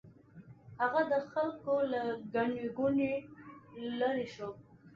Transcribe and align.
هغه 0.79 1.01
د 1.11 1.13
خلکو 1.31 1.73
له 1.91 2.01
ګڼې 2.33 2.65
ګوڼې 2.77 3.13
لرې 3.99 4.27
شو. 4.33 4.49